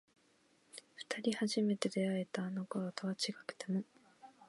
[0.97, 3.83] 二人初めて出会えたあの頃とは違くても